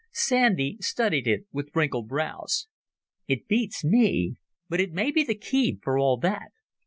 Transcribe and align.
Sandy 0.11 0.77
studied 0.79 1.27
it 1.27 1.45
with 1.51 1.69
wrinkled 1.75 2.07
brows. 2.07 2.65
"It 3.27 3.47
beats 3.47 3.83
me. 3.85 4.37
But 4.67 4.81
it 4.81 4.93
may 4.93 5.11
be 5.11 5.23
the 5.23 5.35
key 5.37 5.77
for 5.83 5.95
all 5.99 6.17
that. 6.21 6.49